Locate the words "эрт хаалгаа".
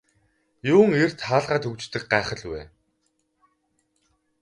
1.01-1.59